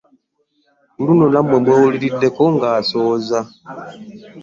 [0.91, 3.39] Ku luno namwewuliribiddeko ng'ansooza.